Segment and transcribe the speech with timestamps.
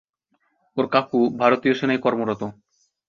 [0.77, 2.41] ওর কাকু ভারতীয় সেনায় কর্মরত।